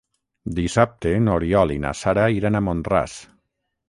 Dissabte 0.59 1.11
n'Oriol 1.25 1.73
i 1.73 1.77
na 1.83 1.91
Sara 1.99 2.23
iran 2.37 2.57
a 2.57 2.63
Mont-ras. 2.69 3.19